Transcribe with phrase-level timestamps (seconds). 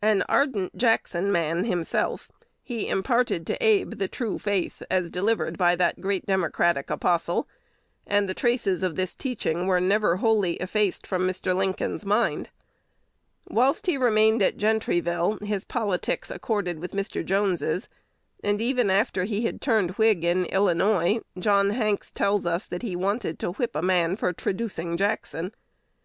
[0.00, 2.30] An ardent Jackson man himself,
[2.62, 7.48] he imparted to Abe the true faith, as delivered by that great democratic apostle;
[8.06, 11.52] and the traces of this teaching were never wholly effaced from Mr.
[11.52, 12.50] Lincoln's mind.
[13.48, 17.24] Whilst he remained at Gentryville, his politics accorded with Mr.
[17.26, 17.88] Jones's;
[18.44, 22.94] and, even after he had turned Whig in Illinois, John Hanks tells us that he
[22.94, 25.52] wanted to whip a man for traducing Jackson.